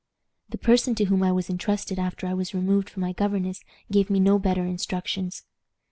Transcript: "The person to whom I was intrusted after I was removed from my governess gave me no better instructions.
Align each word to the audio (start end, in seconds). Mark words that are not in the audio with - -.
"The 0.49 0.57
person 0.57 0.95
to 0.95 1.03
whom 1.05 1.21
I 1.21 1.31
was 1.31 1.47
intrusted 1.47 1.99
after 1.99 2.25
I 2.25 2.33
was 2.33 2.55
removed 2.55 2.89
from 2.89 3.01
my 3.01 3.11
governess 3.13 3.61
gave 3.91 4.09
me 4.09 4.19
no 4.19 4.39
better 4.39 4.65
instructions. 4.65 5.43